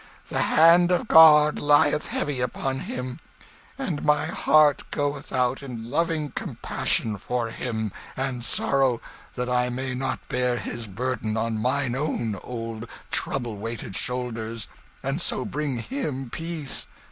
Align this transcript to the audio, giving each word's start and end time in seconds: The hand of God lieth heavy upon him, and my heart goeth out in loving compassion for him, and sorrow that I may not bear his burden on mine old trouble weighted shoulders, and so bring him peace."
The 0.29 0.41
hand 0.41 0.89
of 0.89 1.07
God 1.07 1.59
lieth 1.59 2.07
heavy 2.07 2.41
upon 2.41 2.79
him, 2.79 3.19
and 3.77 4.03
my 4.03 4.25
heart 4.25 4.81
goeth 4.89 5.31
out 5.31 5.61
in 5.61 5.91
loving 5.91 6.31
compassion 6.31 7.17
for 7.19 7.51
him, 7.51 7.91
and 8.17 8.43
sorrow 8.43 8.99
that 9.35 9.47
I 9.47 9.69
may 9.69 9.93
not 9.93 10.27
bear 10.27 10.57
his 10.57 10.87
burden 10.87 11.37
on 11.37 11.59
mine 11.61 11.93
old 11.93 12.87
trouble 13.11 13.57
weighted 13.57 13.95
shoulders, 13.95 14.67
and 15.03 15.21
so 15.21 15.45
bring 15.45 15.77
him 15.77 16.31
peace." 16.31 16.87